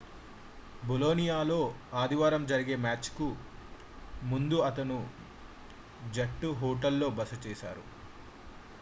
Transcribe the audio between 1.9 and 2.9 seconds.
ఆదివారం జరిగే